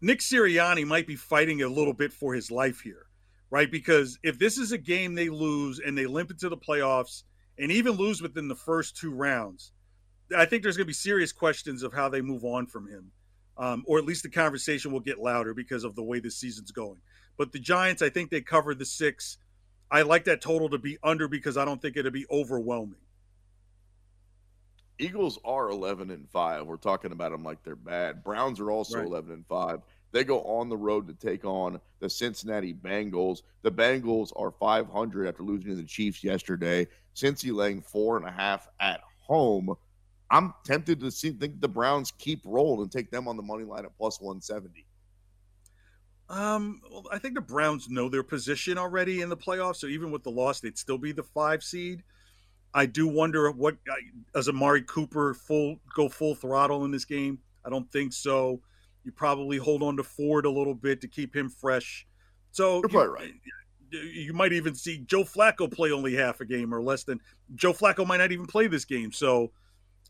Nick 0.00 0.20
Sirianni 0.20 0.86
might 0.86 1.06
be 1.06 1.16
fighting 1.16 1.62
a 1.62 1.68
little 1.68 1.92
bit 1.92 2.12
for 2.12 2.32
his 2.32 2.50
life 2.50 2.80
here, 2.80 3.06
right? 3.50 3.70
Because 3.70 4.18
if 4.22 4.38
this 4.38 4.56
is 4.56 4.72
a 4.72 4.78
game 4.78 5.14
they 5.14 5.28
lose 5.28 5.80
and 5.80 5.98
they 5.98 6.06
limp 6.06 6.30
into 6.30 6.48
the 6.48 6.56
playoffs 6.56 7.24
and 7.58 7.70
even 7.70 7.92
lose 7.92 8.22
within 8.22 8.48
the 8.48 8.54
first 8.54 8.96
two 8.96 9.12
rounds, 9.12 9.72
I 10.34 10.46
think 10.46 10.62
there's 10.62 10.76
going 10.76 10.86
to 10.86 10.90
be 10.90 10.94
serious 10.94 11.32
questions 11.32 11.82
of 11.82 11.92
how 11.92 12.08
they 12.08 12.22
move 12.22 12.44
on 12.44 12.66
from 12.66 12.88
him 12.88 13.10
um, 13.60 13.84
or 13.86 13.98
at 13.98 14.06
least 14.06 14.22
the 14.22 14.30
conversation 14.30 14.90
will 14.90 15.00
get 15.00 15.18
louder 15.18 15.52
because 15.52 15.84
of 15.84 15.94
the 15.94 16.02
way 16.02 16.18
the 16.18 16.30
season's 16.30 16.72
going. 16.72 17.00
But 17.36 17.52
the 17.52 17.58
Giants, 17.58 18.00
I 18.00 18.08
think 18.08 18.30
they 18.30 18.40
cover 18.40 18.74
the 18.74 18.86
six. 18.86 19.36
I 19.90 20.02
like 20.02 20.24
that 20.24 20.40
total 20.40 20.70
to 20.70 20.78
be 20.78 20.96
under 21.02 21.28
because 21.28 21.58
I 21.58 21.66
don't 21.66 21.80
think 21.80 21.96
it'll 21.96 22.10
be 22.10 22.26
overwhelming. 22.30 23.00
Eagles 25.00 25.38
are 25.44 25.70
11 25.70 26.10
and 26.10 26.28
5. 26.28 26.66
We're 26.66 26.76
talking 26.76 27.12
about 27.12 27.32
them 27.32 27.42
like 27.42 27.62
they're 27.62 27.74
bad. 27.74 28.22
Browns 28.22 28.60
are 28.60 28.70
also 28.70 28.98
right. 28.98 29.06
11 29.06 29.32
and 29.32 29.46
5. 29.46 29.80
They 30.12 30.24
go 30.24 30.42
on 30.42 30.68
the 30.68 30.76
road 30.76 31.06
to 31.08 31.14
take 31.14 31.44
on 31.44 31.80
the 32.00 32.10
Cincinnati 32.10 32.74
Bengals. 32.74 33.42
The 33.62 33.70
Bengals 33.70 34.32
are 34.36 34.50
500 34.50 35.26
after 35.26 35.42
losing 35.42 35.70
to 35.70 35.76
the 35.76 35.84
Chiefs 35.84 36.22
yesterday. 36.22 36.86
Cincy 37.14 37.52
laying 37.52 37.80
four 37.80 38.16
and 38.16 38.26
a 38.26 38.30
half 38.30 38.68
at 38.78 39.00
home. 39.18 39.74
I'm 40.30 40.54
tempted 40.64 41.00
to 41.00 41.10
see 41.10 41.30
think 41.30 41.60
the 41.60 41.68
Browns 41.68 42.12
keep 42.18 42.40
rolling 42.44 42.82
and 42.82 42.92
take 42.92 43.10
them 43.10 43.26
on 43.26 43.36
the 43.36 43.42
money 43.42 43.64
line 43.64 43.84
at 43.84 43.96
plus 43.96 44.20
170. 44.20 44.86
Um, 46.28 46.80
well, 46.90 47.04
I 47.10 47.18
think 47.18 47.34
the 47.34 47.40
Browns 47.40 47.88
know 47.88 48.08
their 48.08 48.22
position 48.22 48.78
already 48.78 49.20
in 49.20 49.28
the 49.28 49.36
playoffs, 49.36 49.76
so 49.76 49.88
even 49.88 50.12
with 50.12 50.22
the 50.22 50.30
loss, 50.30 50.60
they'd 50.60 50.78
still 50.78 50.98
be 50.98 51.10
the 51.10 51.24
five 51.24 51.64
seed. 51.64 52.04
I 52.72 52.86
do 52.86 53.08
wonder 53.08 53.50
what 53.50 53.76
uh, 53.90 53.94
does 54.34 54.48
Amari 54.48 54.82
Cooper 54.82 55.34
full 55.34 55.76
go 55.94 56.08
full 56.08 56.34
throttle 56.34 56.84
in 56.84 56.90
this 56.90 57.04
game. 57.04 57.38
I 57.64 57.70
don't 57.70 57.90
think 57.90 58.12
so. 58.12 58.60
You 59.04 59.12
probably 59.12 59.58
hold 59.58 59.82
on 59.82 59.96
to 59.96 60.04
Ford 60.04 60.46
a 60.46 60.50
little 60.50 60.74
bit 60.74 61.00
to 61.00 61.08
keep 61.08 61.34
him 61.34 61.48
fresh. 61.48 62.06
So 62.52 62.82
you're 62.88 63.06
you, 63.06 63.12
right. 63.12 63.32
You 63.90 64.32
might 64.32 64.52
even 64.52 64.74
see 64.74 64.98
Joe 64.98 65.24
Flacco 65.24 65.70
play 65.70 65.90
only 65.90 66.14
half 66.14 66.40
a 66.40 66.44
game 66.44 66.72
or 66.72 66.82
less 66.82 67.04
than 67.04 67.20
Joe 67.54 67.72
Flacco 67.72 68.06
might 68.06 68.18
not 68.18 68.30
even 68.30 68.46
play 68.46 68.66
this 68.66 68.84
game. 68.84 69.10
So 69.10 69.50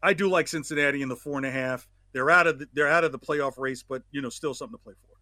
I 0.02 0.12
do 0.12 0.28
like 0.28 0.48
Cincinnati 0.48 1.02
in 1.02 1.08
the 1.08 1.16
four 1.16 1.36
and 1.36 1.46
a 1.46 1.50
half. 1.50 1.88
They're 2.12 2.30
out 2.30 2.46
of 2.46 2.58
the, 2.58 2.68
they're 2.74 2.88
out 2.88 3.04
of 3.04 3.12
the 3.12 3.18
playoff 3.18 3.58
race, 3.58 3.82
but 3.82 4.02
you 4.10 4.20
know, 4.20 4.28
still 4.28 4.54
something 4.54 4.76
to 4.76 4.82
play 4.82 4.94
for. 5.00 5.16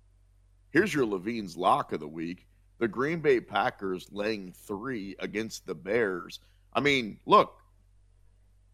Here's 0.71 0.93
your 0.93 1.07
Levine's 1.07 1.57
lock 1.57 1.93
of 1.93 2.01
the 2.01 2.09
week: 2.09 2.47
the 2.79 2.89
Green 2.89 3.21
Bay 3.21 3.41
Packers 3.41 4.09
laying 4.11 4.53
three 4.53 5.15
against 5.19 5.67
the 5.67 5.75
Bears. 5.75 6.41
I 6.73 6.81
mean, 6.81 7.19
look, 7.27 7.55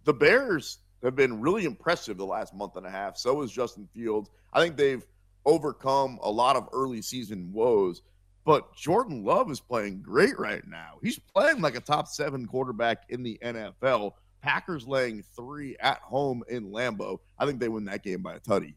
the 0.05 0.15
Bears 0.15 0.79
have 1.03 1.17
been 1.17 1.41
really 1.41 1.65
impressive 1.65 2.17
the 2.17 2.27
last 2.27 2.55
month 2.55 2.77
and 2.77 2.87
a 2.87 2.91
half. 2.91 3.17
So 3.17 3.43
is 3.43 3.53
Justin 3.53 3.89
Fields. 3.95 4.31
I 4.53 4.61
think 4.61 4.77
they've 4.77 5.05
overcome 5.45 6.19
a 6.23 6.31
lot 6.31 6.57
of 6.57 6.69
early 6.73 7.03
season 7.03 7.53
woes. 7.53 8.03
But 8.45 8.75
Jordan 8.77 9.25
Love 9.25 9.51
is 9.51 9.61
playing 9.61 10.03
great 10.03 10.39
right 10.39 10.67
now. 10.67 10.99
He's 11.03 11.19
playing 11.19 11.61
like 11.61 11.77
a 11.77 11.81
top 11.81 12.09
seven 12.09 12.47
quarterback 12.47 13.05
in 13.09 13.23
the 13.23 13.39
NFL. 13.43 14.13
Packers 14.43 14.87
laying 14.87 15.23
three 15.35 15.77
at 15.81 15.99
home 16.01 16.43
in 16.49 16.71
Lambeau. 16.71 17.19
I 17.39 17.47
think 17.47 17.59
they 17.59 17.69
win 17.69 17.87
that 17.87 18.03
game 18.03 18.21
by 18.21 18.35
a 18.35 18.41
tutty. 18.41 18.75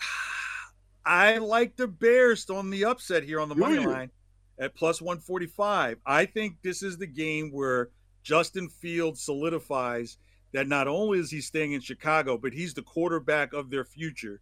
I 1.06 1.38
like 1.38 1.76
the 1.76 1.86
Bears 1.86 2.50
on 2.50 2.70
the 2.70 2.84
upset 2.84 3.22
here 3.22 3.38
on 3.38 3.48
the 3.48 3.54
money 3.54 3.78
line 3.78 4.10
at 4.58 4.74
plus 4.74 5.00
145. 5.00 5.98
I 6.04 6.26
think 6.26 6.56
this 6.62 6.82
is 6.82 6.98
the 6.98 7.06
game 7.06 7.52
where 7.52 7.90
Justin 8.26 8.68
Fields 8.68 9.22
solidifies 9.22 10.18
that 10.52 10.66
not 10.66 10.88
only 10.88 11.20
is 11.20 11.30
he 11.30 11.40
staying 11.40 11.74
in 11.74 11.80
Chicago, 11.80 12.36
but 12.36 12.52
he's 12.52 12.74
the 12.74 12.82
quarterback 12.82 13.52
of 13.52 13.70
their 13.70 13.84
future. 13.84 14.40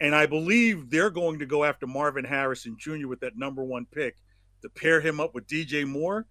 And 0.00 0.12
I 0.12 0.26
believe 0.26 0.90
they're 0.90 1.08
going 1.08 1.38
to 1.38 1.46
go 1.46 1.62
after 1.62 1.86
Marvin 1.86 2.24
Harrison 2.24 2.76
Jr. 2.76 3.06
with 3.06 3.20
that 3.20 3.36
number 3.36 3.62
one 3.62 3.86
pick 3.86 4.16
to 4.62 4.68
pair 4.68 5.00
him 5.00 5.20
up 5.20 5.36
with 5.36 5.46
DJ 5.46 5.86
Moore. 5.86 6.26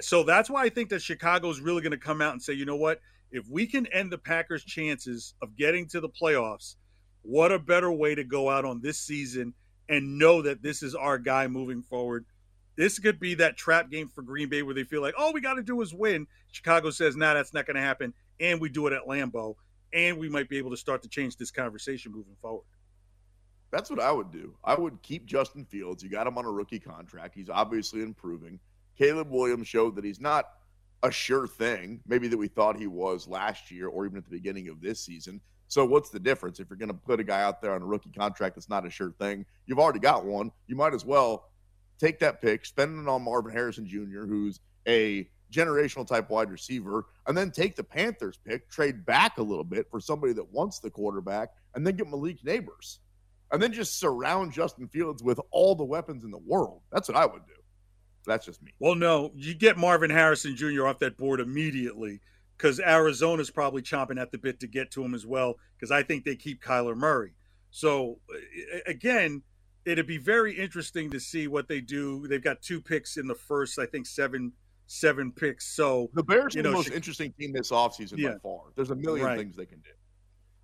So 0.00 0.24
that's 0.24 0.50
why 0.50 0.64
I 0.64 0.68
think 0.68 0.88
that 0.88 1.00
Chicago 1.00 1.48
is 1.48 1.60
really 1.60 1.80
going 1.80 1.92
to 1.92 1.96
come 1.96 2.20
out 2.20 2.32
and 2.32 2.42
say, 2.42 2.54
you 2.54 2.64
know 2.64 2.74
what? 2.74 3.00
If 3.30 3.48
we 3.48 3.64
can 3.64 3.86
end 3.86 4.10
the 4.10 4.18
Packers' 4.18 4.64
chances 4.64 5.34
of 5.42 5.56
getting 5.56 5.86
to 5.90 6.00
the 6.00 6.08
playoffs, 6.08 6.74
what 7.22 7.52
a 7.52 7.58
better 7.60 7.92
way 7.92 8.16
to 8.16 8.24
go 8.24 8.50
out 8.50 8.64
on 8.64 8.80
this 8.80 8.98
season 8.98 9.54
and 9.88 10.18
know 10.18 10.42
that 10.42 10.60
this 10.60 10.82
is 10.82 10.96
our 10.96 11.18
guy 11.18 11.46
moving 11.46 11.82
forward. 11.82 12.26
This 12.76 12.98
could 12.98 13.18
be 13.18 13.34
that 13.34 13.56
trap 13.56 13.90
game 13.90 14.08
for 14.08 14.22
Green 14.22 14.48
Bay 14.48 14.62
where 14.62 14.74
they 14.74 14.84
feel 14.84 15.00
like, 15.00 15.14
all 15.18 15.32
we 15.32 15.40
got 15.40 15.54
to 15.54 15.62
do 15.62 15.80
is 15.80 15.94
win. 15.94 16.26
Chicago 16.52 16.90
says, 16.90 17.16
nah, 17.16 17.34
that's 17.34 17.54
not 17.54 17.66
going 17.66 17.76
to 17.76 17.82
happen. 17.82 18.12
And 18.38 18.60
we 18.60 18.68
do 18.68 18.86
it 18.86 18.92
at 18.92 19.06
Lambeau. 19.06 19.54
And 19.92 20.18
we 20.18 20.28
might 20.28 20.48
be 20.48 20.58
able 20.58 20.70
to 20.70 20.76
start 20.76 21.02
to 21.02 21.08
change 21.08 21.36
this 21.36 21.50
conversation 21.50 22.12
moving 22.12 22.36
forward. 22.42 22.64
That's 23.70 23.88
what 23.88 24.00
I 24.00 24.12
would 24.12 24.30
do. 24.30 24.54
I 24.62 24.74
would 24.74 25.02
keep 25.02 25.26
Justin 25.26 25.64
Fields. 25.64 26.02
You 26.02 26.10
got 26.10 26.26
him 26.26 26.38
on 26.38 26.44
a 26.44 26.50
rookie 26.50 26.78
contract. 26.78 27.34
He's 27.34 27.50
obviously 27.50 28.02
improving. 28.02 28.60
Caleb 28.96 29.30
Williams 29.30 29.68
showed 29.68 29.96
that 29.96 30.04
he's 30.04 30.20
not 30.20 30.46
a 31.02 31.10
sure 31.10 31.46
thing, 31.46 32.00
maybe 32.06 32.28
that 32.28 32.36
we 32.36 32.48
thought 32.48 32.78
he 32.78 32.86
was 32.86 33.28
last 33.28 33.70
year 33.70 33.88
or 33.88 34.06
even 34.06 34.18
at 34.18 34.24
the 34.24 34.30
beginning 34.30 34.68
of 34.68 34.80
this 34.80 35.00
season. 35.00 35.40
So 35.68 35.84
what's 35.84 36.10
the 36.10 36.20
difference? 36.20 36.60
If 36.60 36.70
you're 36.70 36.78
going 36.78 36.88
to 36.88 36.94
put 36.94 37.20
a 37.20 37.24
guy 37.24 37.42
out 37.42 37.60
there 37.60 37.74
on 37.74 37.82
a 37.82 37.86
rookie 37.86 38.12
contract 38.12 38.54
that's 38.54 38.68
not 38.68 38.86
a 38.86 38.90
sure 38.90 39.12
thing, 39.18 39.44
you've 39.66 39.78
already 39.78 39.98
got 39.98 40.24
one. 40.24 40.52
You 40.68 40.76
might 40.76 40.94
as 40.94 41.04
well 41.04 41.48
take 41.98 42.18
that 42.20 42.40
pick, 42.40 42.64
spend 42.64 43.00
it 43.00 43.08
on 43.08 43.22
Marvin 43.22 43.52
Harrison 43.52 43.86
Jr., 43.86 44.26
who's 44.26 44.60
a 44.86 45.28
generational 45.52 46.06
type 46.06 46.28
wide 46.28 46.50
receiver, 46.50 47.06
and 47.26 47.36
then 47.36 47.50
take 47.50 47.76
the 47.76 47.84
Panthers 47.84 48.38
pick, 48.44 48.68
trade 48.68 49.06
back 49.06 49.38
a 49.38 49.42
little 49.42 49.64
bit 49.64 49.86
for 49.90 50.00
somebody 50.00 50.32
that 50.32 50.52
wants 50.52 50.80
the 50.80 50.90
quarterback, 50.90 51.50
and 51.74 51.86
then 51.86 51.96
get 51.96 52.08
Malik 52.08 52.42
Nabers. 52.42 52.98
and 53.52 53.62
then 53.62 53.72
just 53.72 53.98
surround 53.98 54.52
Justin 54.52 54.88
Fields 54.88 55.22
with 55.22 55.40
all 55.50 55.74
the 55.74 55.84
weapons 55.84 56.24
in 56.24 56.30
the 56.30 56.38
world. 56.38 56.80
That's 56.90 57.08
what 57.08 57.16
I 57.16 57.26
would 57.26 57.46
do. 57.46 57.52
That's 58.26 58.44
just 58.44 58.62
me. 58.62 58.72
Well, 58.80 58.96
no, 58.96 59.30
you 59.36 59.54
get 59.54 59.76
Marvin 59.76 60.10
Harrison 60.10 60.56
Jr. 60.56 60.86
off 60.86 60.98
that 60.98 61.16
board 61.16 61.38
immediately 61.40 62.20
because 62.56 62.80
Arizona's 62.80 63.50
probably 63.50 63.82
chomping 63.82 64.20
at 64.20 64.32
the 64.32 64.38
bit 64.38 64.58
to 64.60 64.66
get 64.66 64.90
to 64.92 65.04
him 65.04 65.14
as 65.14 65.24
well 65.24 65.54
because 65.76 65.92
I 65.92 66.02
think 66.02 66.24
they 66.24 66.34
keep 66.34 66.62
Kyler 66.62 66.96
Murray. 66.96 67.34
So, 67.70 68.18
again, 68.86 69.42
it'd 69.86 70.06
be 70.06 70.18
very 70.18 70.52
interesting 70.52 71.10
to 71.10 71.20
see 71.20 71.46
what 71.46 71.68
they 71.68 71.80
do. 71.80 72.26
They've 72.26 72.42
got 72.42 72.60
two 72.60 72.80
picks 72.80 73.16
in 73.16 73.26
the 73.26 73.34
first, 73.34 73.78
I 73.78 73.86
think, 73.86 74.06
seven 74.06 74.52
seven 74.88 75.32
picks. 75.32 75.66
So 75.74 76.10
the 76.14 76.22
Bears 76.22 76.56
are 76.56 76.62
the 76.62 76.70
most 76.70 76.90
interesting 76.90 77.32
team 77.38 77.52
this 77.52 77.70
offseason 77.70 78.18
yeah. 78.18 78.32
by 78.32 78.38
far. 78.38 78.60
There's 78.74 78.90
a 78.90 78.94
million 78.94 79.26
right. 79.26 79.38
things 79.38 79.56
they 79.56 79.66
can 79.66 79.78
do. 79.78 79.90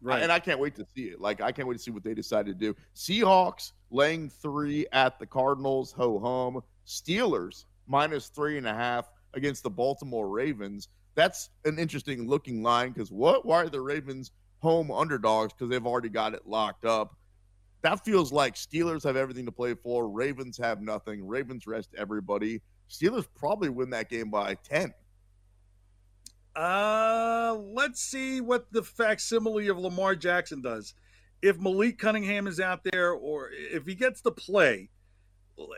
Right. 0.00 0.22
And 0.22 0.32
I 0.32 0.40
can't 0.40 0.58
wait 0.58 0.74
to 0.76 0.86
see 0.94 1.04
it. 1.04 1.20
Like, 1.20 1.40
I 1.40 1.52
can't 1.52 1.68
wait 1.68 1.76
to 1.76 1.82
see 1.82 1.92
what 1.92 2.02
they 2.02 2.14
decide 2.14 2.46
to 2.46 2.54
do. 2.54 2.74
Seahawks 2.94 3.72
laying 3.90 4.28
three 4.28 4.86
at 4.92 5.18
the 5.18 5.26
Cardinals, 5.26 5.92
ho 5.92 6.18
hum. 6.18 6.62
Steelers 6.86 7.66
minus 7.86 8.28
three 8.28 8.58
and 8.58 8.66
a 8.66 8.74
half 8.74 9.08
against 9.34 9.62
the 9.62 9.70
Baltimore 9.70 10.28
Ravens. 10.28 10.88
That's 11.14 11.50
an 11.64 11.78
interesting 11.78 12.28
looking 12.28 12.62
line 12.62 12.90
because 12.90 13.12
what? 13.12 13.46
Why 13.46 13.62
are 13.62 13.68
the 13.68 13.80
Ravens 13.80 14.32
home 14.60 14.90
underdogs? 14.90 15.52
Because 15.52 15.68
they've 15.70 15.86
already 15.86 16.08
got 16.08 16.34
it 16.34 16.46
locked 16.46 16.84
up. 16.84 17.16
That 17.82 18.04
feels 18.04 18.32
like 18.32 18.54
Steelers 18.54 19.02
have 19.04 19.16
everything 19.16 19.46
to 19.46 19.52
play 19.52 19.74
for. 19.74 20.08
Ravens 20.08 20.56
have 20.58 20.80
nothing. 20.80 21.26
Ravens 21.26 21.66
rest 21.66 21.90
everybody. 21.98 22.62
Steelers 22.88 23.26
probably 23.34 23.68
win 23.68 23.90
that 23.90 24.08
game 24.08 24.30
by 24.30 24.54
10. 24.54 24.94
Uh, 26.54 27.56
let's 27.58 28.00
see 28.00 28.40
what 28.40 28.70
the 28.72 28.82
facsimile 28.82 29.68
of 29.68 29.78
Lamar 29.78 30.14
Jackson 30.14 30.62
does. 30.62 30.94
If 31.40 31.58
Malik 31.58 31.98
Cunningham 31.98 32.46
is 32.46 32.60
out 32.60 32.84
there, 32.84 33.12
or 33.12 33.50
if 33.52 33.84
he 33.84 33.96
gets 33.96 34.20
to 34.22 34.30
play, 34.30 34.90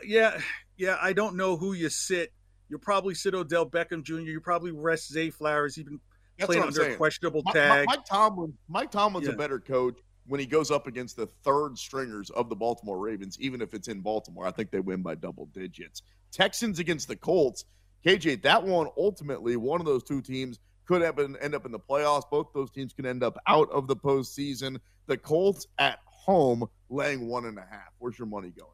yeah, 0.03 0.39
yeah, 0.77 0.97
I 1.01 1.13
don't 1.13 1.35
know 1.35 1.57
who 1.57 1.73
you 1.73 1.89
sit. 1.89 2.33
You'll 2.69 2.79
probably 2.79 3.15
sit 3.15 3.33
Odell 3.33 3.67
Beckham 3.67 4.03
Jr. 4.03 4.19
You 4.19 4.41
probably 4.41 4.71
rest 4.71 5.11
Zay 5.11 5.31
Flowers. 5.31 5.75
He's 5.75 5.85
been 5.85 5.99
That's 6.37 6.47
playing 6.47 6.63
under 6.63 6.83
a 6.83 6.95
questionable 6.97 7.41
tag. 7.51 7.87
Mike, 7.87 7.97
Mike 7.97 8.05
Tomlin, 8.05 8.53
Mike 8.67 8.91
Tomlin's 8.91 9.27
yeah. 9.27 9.33
a 9.33 9.37
better 9.37 9.59
coach 9.59 9.97
when 10.27 10.39
he 10.39 10.45
goes 10.45 10.71
up 10.71 10.87
against 10.87 11.15
the 11.15 11.27
third 11.43 11.77
stringers 11.77 12.29
of 12.31 12.49
the 12.49 12.55
Baltimore 12.55 12.97
Ravens, 12.97 13.37
even 13.39 13.61
if 13.61 13.73
it's 13.73 13.87
in 13.87 14.01
Baltimore. 14.01 14.45
I 14.45 14.51
think 14.51 14.71
they 14.71 14.79
win 14.79 15.01
by 15.01 15.15
double 15.15 15.47
digits. 15.47 16.01
Texans 16.31 16.79
against 16.79 17.07
the 17.07 17.15
Colts. 17.15 17.65
KJ, 18.05 18.41
that 18.43 18.63
one 18.63 18.87
ultimately, 18.97 19.55
one 19.55 19.79
of 19.79 19.85
those 19.85 20.03
two 20.03 20.21
teams 20.21 20.59
could 20.85 21.01
have 21.01 21.15
been, 21.15 21.35
end 21.37 21.55
up 21.55 21.65
in 21.65 21.71
the 21.71 21.79
playoffs. 21.79 22.29
Both 22.29 22.47
those 22.53 22.71
teams 22.71 22.93
can 22.93 23.05
end 23.05 23.23
up 23.23 23.37
out 23.47 23.69
of 23.71 23.87
the 23.87 23.95
postseason. 23.95 24.79
The 25.07 25.17
Colts 25.17 25.67
at 25.79 25.99
home 26.05 26.67
laying 26.89 27.27
one 27.27 27.45
and 27.45 27.57
a 27.57 27.65
half. 27.69 27.93
Where's 27.99 28.17
your 28.17 28.27
money 28.27 28.49
going? 28.49 28.69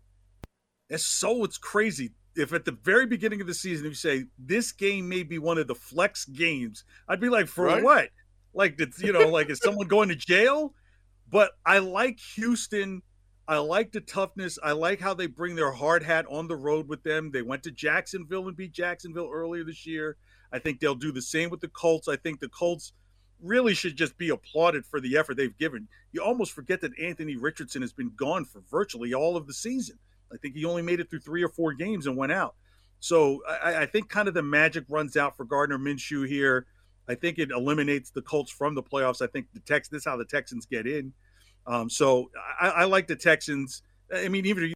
It's 0.90 1.06
so 1.06 1.44
it's 1.44 1.58
crazy. 1.58 2.12
If 2.36 2.54
at 2.54 2.66
the 2.66 2.78
very 2.84 3.06
beginning 3.06 3.42
of 3.42 3.48
the 3.48 3.54
season 3.54 3.86
you 3.86 3.94
say 3.94 4.26
this 4.38 4.72
game 4.72 5.08
may 5.08 5.24
be 5.24 5.38
one 5.38 5.58
of 5.58 5.68
the 5.68 5.76
flex 5.76 6.26
games, 6.26 6.84
I'd 7.08 7.20
be 7.20 7.30
like, 7.30 7.48
for 7.48 7.66
right? 7.66 7.84
what? 7.84 8.10
Like, 8.54 8.80
it's 8.80 9.02
you 9.02 9.14
know, 9.14 9.30
like 9.30 9.50
is 9.50 9.60
someone 9.60 9.88
going 9.88 10.10
to 10.10 10.16
jail? 10.16 10.74
But 11.32 11.52
I 11.66 11.80
like 11.80 12.20
Houston. 12.36 13.02
I 13.48 13.58
like 13.58 13.92
the 13.92 14.02
toughness. 14.02 14.60
I 14.62 14.74
like 14.74 15.00
how 15.00 15.14
they 15.14 15.28
bring 15.28 15.56
their 15.56 15.72
hard 15.72 16.04
hat 16.04 16.26
on 16.30 16.48
the 16.48 16.56
road 16.56 16.88
with 16.88 17.04
them. 17.04 17.32
They 17.32 17.42
went 17.42 17.64
to 17.64 17.72
Jacksonville 17.72 18.48
and 18.48 18.56
beat 18.56 18.74
Jacksonville 18.74 19.30
earlier 19.32 19.64
this 19.64 19.86
year. 19.86 20.18
I 20.54 20.60
think 20.60 20.80
they'll 20.80 20.96
do 20.96 21.12
the 21.12 21.22
same 21.22 21.50
with 21.50 21.62
the 21.62 21.68
Colts. 21.70 22.08
I 22.08 22.18
think 22.18 22.40
the 22.40 22.50
Colts 22.50 22.94
really 23.42 23.74
should 23.74 23.96
just 23.96 24.18
be 24.18 24.30
applauded 24.30 24.86
for 24.86 25.00
the 25.00 25.18
effort 25.18 25.36
they've 25.36 25.58
given. 25.58 25.88
You 26.12 26.22
almost 26.22 26.52
forget 26.52 26.82
that 26.82 27.00
Anthony 27.00 27.36
Richardson 27.36 27.82
has 27.82 27.94
been 27.94 28.12
gone 28.16 28.46
for 28.46 28.62
virtually 28.70 29.14
all 29.14 29.36
of 29.36 29.48
the 29.48 29.54
season. 29.54 29.98
I 30.32 30.38
think 30.38 30.56
he 30.56 30.66
only 30.66 30.82
made 30.82 31.00
it 31.00 31.10
through 31.10 31.22
three 31.22 31.44
or 31.44 31.50
four 31.50 31.74
games 31.74 32.06
and 32.08 32.16
went 32.16 32.32
out. 32.32 32.56
So 33.00 33.42
I, 33.50 33.82
I 33.82 33.86
think 33.86 34.10
kind 34.10 34.28
of 34.28 34.34
the 34.34 34.44
magic 34.44 34.86
runs 34.88 35.18
out 35.18 35.36
for 35.36 35.44
Gardner 35.44 35.80
Minshew 35.80 36.28
here. 36.28 36.68
I 37.08 37.16
think 37.16 37.40
it 37.40 37.52
eliminates 37.52 38.12
the 38.12 38.22
Colts 38.22 38.52
from 38.52 38.76
the 38.76 38.84
playoffs. 38.84 39.22
I 39.22 39.28
think 39.28 39.48
the 39.54 39.60
Tex 39.60 39.88
this 39.90 40.00
is 40.00 40.06
how 40.06 40.18
the 40.18 40.26
Texans 40.26 40.66
get 40.66 40.88
in. 40.88 41.14
Um, 41.68 41.90
so 41.90 42.32
I, 42.60 42.70
I 42.70 42.84
like 42.86 43.08
the 43.08 43.16
Texans. 43.16 43.84
I 44.14 44.28
mean, 44.28 44.46
even 44.46 44.74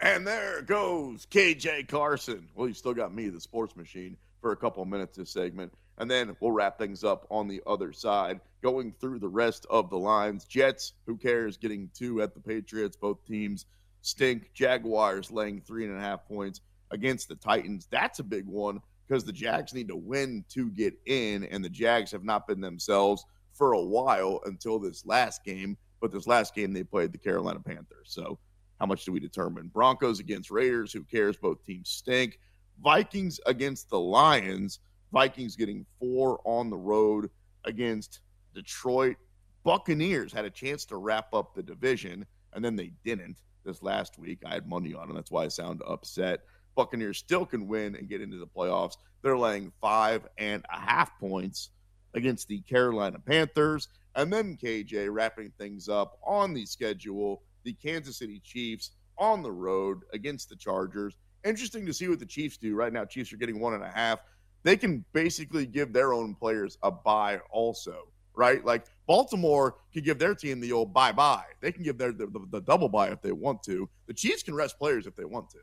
And 0.00 0.26
there 0.26 0.62
goes 0.62 1.26
KJ 1.26 1.88
Carson. 1.88 2.48
Well, 2.54 2.68
you 2.68 2.74
still 2.74 2.94
got 2.94 3.14
me, 3.14 3.28
the 3.28 3.40
sports 3.40 3.74
machine, 3.76 4.16
for 4.40 4.52
a 4.52 4.56
couple 4.56 4.84
minutes 4.84 5.16
this 5.16 5.30
segment. 5.30 5.72
And 5.98 6.10
then 6.10 6.36
we'll 6.40 6.52
wrap 6.52 6.78
things 6.78 7.02
up 7.02 7.26
on 7.30 7.48
the 7.48 7.62
other 7.66 7.92
side, 7.92 8.40
going 8.62 8.92
through 9.00 9.18
the 9.18 9.28
rest 9.28 9.66
of 9.70 9.88
the 9.88 9.98
lines. 9.98 10.44
Jets, 10.44 10.92
who 11.06 11.16
cares, 11.16 11.56
getting 11.56 11.90
two 11.94 12.20
at 12.20 12.34
the 12.34 12.40
Patriots. 12.40 12.96
Both 12.96 13.24
teams 13.26 13.64
stink. 14.02 14.50
Jaguars 14.52 15.30
laying 15.30 15.60
three 15.62 15.86
and 15.86 15.96
a 15.96 16.00
half 16.00 16.26
points 16.28 16.60
against 16.90 17.28
the 17.28 17.36
Titans. 17.36 17.88
That's 17.90 18.18
a 18.18 18.24
big 18.24 18.46
one 18.46 18.80
because 19.06 19.24
the 19.24 19.32
Jags 19.32 19.74
need 19.74 19.88
to 19.88 19.96
win 19.96 20.44
to 20.50 20.70
get 20.70 20.94
in, 21.06 21.44
and 21.44 21.64
the 21.64 21.68
Jags 21.68 22.10
have 22.12 22.24
not 22.24 22.46
been 22.46 22.60
themselves 22.60 23.24
for 23.52 23.72
a 23.72 23.82
while 23.82 24.40
until 24.46 24.78
this 24.78 25.06
last 25.06 25.44
game. 25.44 25.76
But 26.00 26.12
this 26.12 26.26
last 26.26 26.54
game, 26.54 26.72
they 26.72 26.84
played 26.84 27.12
the 27.12 27.18
Carolina 27.18 27.60
Panthers. 27.60 28.08
So 28.08 28.38
how 28.78 28.86
much 28.86 29.04
do 29.04 29.12
we 29.12 29.20
determine? 29.20 29.68
Broncos 29.68 30.20
against 30.20 30.50
Raiders. 30.50 30.92
Who 30.92 31.02
cares? 31.02 31.36
Both 31.36 31.64
teams 31.64 31.88
stink. 31.88 32.38
Vikings 32.82 33.40
against 33.46 33.88
the 33.88 33.98
Lions. 33.98 34.80
Vikings 35.12 35.56
getting 35.56 35.86
four 35.98 36.40
on 36.44 36.68
the 36.68 36.76
road 36.76 37.30
against 37.64 38.20
Detroit. 38.54 39.16
Buccaneers 39.64 40.32
had 40.32 40.44
a 40.44 40.50
chance 40.50 40.84
to 40.86 40.96
wrap 40.96 41.32
up 41.32 41.54
the 41.54 41.62
division, 41.62 42.26
and 42.52 42.64
then 42.64 42.76
they 42.76 42.92
didn't 43.04 43.38
this 43.64 43.82
last 43.82 44.18
week. 44.18 44.40
I 44.44 44.54
had 44.54 44.68
money 44.68 44.94
on 44.94 45.08
them. 45.08 45.16
That's 45.16 45.30
why 45.30 45.44
I 45.44 45.48
sound 45.48 45.82
upset. 45.86 46.40
Buccaneers 46.76 47.18
still 47.18 47.44
can 47.44 47.66
win 47.66 47.96
and 47.96 48.08
get 48.08 48.20
into 48.20 48.38
the 48.38 48.46
playoffs. 48.46 48.96
They're 49.22 49.38
laying 49.38 49.72
five 49.80 50.26
and 50.38 50.64
a 50.72 50.78
half 50.78 51.18
points 51.18 51.70
against 52.14 52.48
the 52.48 52.60
Carolina 52.62 53.18
Panthers. 53.18 53.88
And 54.14 54.32
then 54.32 54.56
KJ 54.56 55.08
wrapping 55.10 55.52
things 55.58 55.88
up 55.88 56.18
on 56.24 56.54
the 56.54 56.64
schedule 56.66 57.42
the 57.64 57.72
Kansas 57.72 58.18
City 58.18 58.40
Chiefs 58.44 58.92
on 59.18 59.42
the 59.42 59.50
road 59.50 60.02
against 60.12 60.48
the 60.48 60.56
Chargers. 60.56 61.16
Interesting 61.44 61.84
to 61.86 61.92
see 61.92 62.06
what 62.06 62.20
the 62.20 62.26
Chiefs 62.26 62.56
do 62.56 62.76
right 62.76 62.92
now. 62.92 63.04
Chiefs 63.04 63.32
are 63.32 63.36
getting 63.38 63.58
one 63.58 63.74
and 63.74 63.82
a 63.82 63.90
half. 63.90 64.20
They 64.62 64.76
can 64.76 65.04
basically 65.12 65.66
give 65.66 65.92
their 65.92 66.12
own 66.12 66.36
players 66.36 66.78
a 66.84 66.92
bye 66.92 67.40
also 67.50 68.04
right? 68.36 68.64
Like 68.64 68.84
Baltimore 69.06 69.76
can 69.92 70.04
give 70.04 70.18
their 70.18 70.34
team 70.34 70.60
the 70.60 70.70
old 70.70 70.92
bye 70.92 71.12
bye. 71.12 71.44
They 71.60 71.72
can 71.72 71.82
give 71.82 71.98
their 71.98 72.12
the, 72.12 72.26
the, 72.26 72.46
the 72.50 72.60
double 72.60 72.88
bye 72.88 73.08
if 73.08 73.22
they 73.22 73.32
want 73.32 73.62
to. 73.64 73.88
The 74.06 74.14
Chiefs 74.14 74.42
can 74.42 74.54
rest 74.54 74.78
players 74.78 75.06
if 75.06 75.16
they 75.16 75.24
want 75.24 75.50
to. 75.50 75.58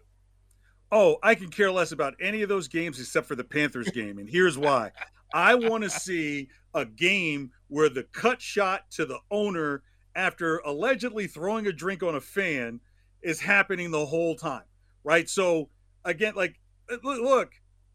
Oh, 0.95 1.17
I 1.23 1.33
can 1.33 1.49
care 1.49 1.71
less 1.71 1.91
about 1.91 2.13
any 2.21 2.43
of 2.43 2.49
those 2.49 2.67
games 2.67 2.99
except 2.99 3.25
for 3.25 3.33
the 3.33 3.43
Panthers 3.43 3.89
game. 3.89 4.19
And 4.19 4.29
here's 4.29 4.59
why. 4.59 4.91
I 5.33 5.55
want 5.55 5.83
to 5.83 5.89
see 5.89 6.49
a 6.75 6.85
game 6.85 7.49
where 7.67 7.89
the 7.89 8.03
cut 8.03 8.39
shot 8.39 8.91
to 8.91 9.07
the 9.07 9.17
owner 9.31 9.81
after 10.15 10.59
allegedly 10.59 11.25
throwing 11.25 11.65
a 11.65 11.73
drink 11.73 12.03
on 12.03 12.13
a 12.13 12.21
fan 12.21 12.79
is 13.23 13.39
happening 13.39 13.89
the 13.89 14.05
whole 14.05 14.35
time, 14.35 14.65
right? 15.03 15.27
So, 15.27 15.69
again, 16.05 16.35
like, 16.35 16.59
uh, 16.91 16.97
look, 17.01 17.53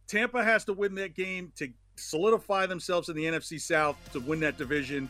Tampa 0.08 0.42
has 0.42 0.64
to 0.64 0.72
win 0.72 0.96
that 0.96 1.14
game 1.14 1.52
to 1.54 1.68
solidify 1.94 2.66
themselves 2.66 3.08
in 3.08 3.14
the 3.14 3.26
NFC 3.26 3.60
South 3.60 3.96
to 4.12 4.18
win 4.18 4.40
that 4.40 4.58
division. 4.58 5.08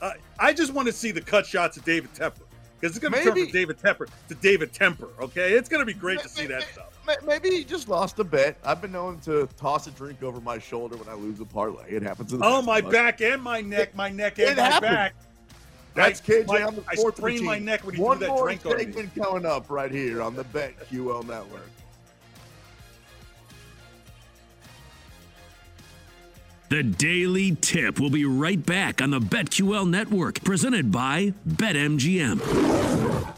Uh, 0.00 0.12
I 0.38 0.54
just 0.54 0.72
want 0.72 0.86
to 0.86 0.94
see 0.94 1.10
the 1.10 1.20
cut 1.20 1.44
shots 1.44 1.76
of 1.76 1.84
David 1.84 2.14
Tepper 2.14 2.47
because 2.80 2.96
it's 2.96 3.02
going 3.02 3.12
to 3.12 3.22
turn 3.22 3.34
from 3.34 3.52
David 3.52 3.78
Tepper 3.78 4.08
to 4.28 4.34
David 4.36 4.72
Temper. 4.72 5.08
Okay, 5.20 5.52
it's 5.52 5.68
going 5.68 5.80
to 5.80 5.86
be 5.86 5.98
great 5.98 6.20
to 6.20 6.28
see 6.28 6.46
that 6.46 6.62
stuff. 6.72 6.98
Maybe 7.26 7.50
he 7.50 7.64
just 7.64 7.88
lost 7.88 8.18
a 8.18 8.24
bet. 8.24 8.56
I've 8.64 8.80
been 8.80 8.92
known 8.92 9.18
to 9.20 9.48
toss 9.56 9.86
a 9.86 9.90
drink 9.90 10.22
over 10.22 10.40
my 10.40 10.58
shoulder 10.58 10.96
when 10.96 11.08
I 11.08 11.14
lose 11.14 11.40
a 11.40 11.44
parlay. 11.44 11.90
It 11.90 12.02
happens. 12.02 12.34
oh, 12.40 12.62
my 12.62 12.80
back 12.80 13.20
and 13.20 13.42
my 13.42 13.60
neck, 13.60 13.94
my 13.94 14.10
neck 14.10 14.38
and 14.38 14.50
it 14.50 14.56
my 14.56 14.62
happens. 14.62 14.92
back. 14.92 15.14
That's 15.94 16.20
KJ 16.20 16.46
my, 16.46 16.62
on 16.62 16.74
the 16.76 16.82
fourth 16.82 17.14
I 17.14 17.18
sprained 17.18 17.44
my 17.44 17.58
neck 17.58 17.84
when 17.84 17.96
he 17.96 18.00
One 18.00 18.18
threw 18.18 18.28
that 18.28 18.38
drink 18.38 18.66
on 18.66 18.76
me. 18.76 18.84
One 18.84 18.92
more 18.92 19.02
segment 19.02 19.14
coming 19.14 19.46
up 19.46 19.70
right 19.70 19.90
here 19.90 20.22
on 20.22 20.36
the 20.36 20.44
BetQL 20.44 21.26
Network. 21.26 21.70
The 26.68 26.82
Daily 26.82 27.56
Tip 27.62 27.98
will 27.98 28.10
be 28.10 28.26
right 28.26 28.64
back 28.64 29.00
on 29.00 29.10
the 29.10 29.20
BetQL 29.20 29.88
network, 29.88 30.44
presented 30.44 30.92
by 30.92 31.32
BetMGM. 31.48 33.37